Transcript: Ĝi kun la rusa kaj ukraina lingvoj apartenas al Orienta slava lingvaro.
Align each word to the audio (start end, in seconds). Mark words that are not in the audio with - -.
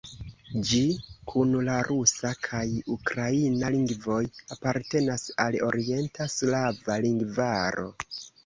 Ĝi 0.69 0.79
kun 1.31 1.51
la 1.67 1.75
rusa 1.87 2.31
kaj 2.47 2.63
ukraina 2.95 3.71
lingvoj 3.77 4.23
apartenas 4.57 5.29
al 5.47 5.61
Orienta 5.71 6.31
slava 6.41 7.01
lingvaro. 7.09 7.89